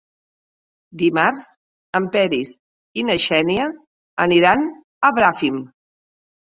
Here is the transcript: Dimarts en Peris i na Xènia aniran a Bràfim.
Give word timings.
Dimarts 1.01 1.43
en 2.01 2.09
Peris 2.17 2.55
i 3.03 3.05
na 3.13 3.21
Xènia 3.29 3.71
aniran 4.29 4.69
a 5.09 5.17
Bràfim. 5.23 5.65